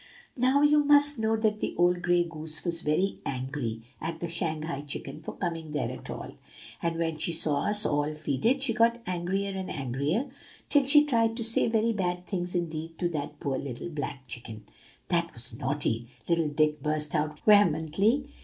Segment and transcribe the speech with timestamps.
[0.35, 4.81] "Now, you must know that the old gray goose was very angry at the Shanghai
[4.81, 6.31] chicken for coming there at all;
[6.81, 10.31] and when she saw us all feed it, she got angrier and angrier,
[10.69, 14.63] till she tried to say very bad things indeed to that poor little black chicken."
[15.09, 18.25] "That was naughty," little Dick burst out vehemently.